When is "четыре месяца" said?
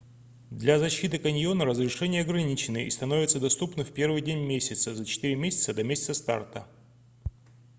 5.05-5.75